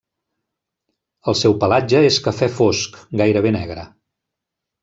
[1.33, 3.89] El seu pelatge és cafè fosc, gairebé negre.